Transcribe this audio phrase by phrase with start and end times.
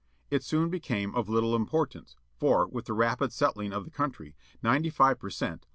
[0.31, 4.89] It soon became of Uttle importance, for, with the rapid settUng of the country, ninety
[4.89, 5.67] five per cent.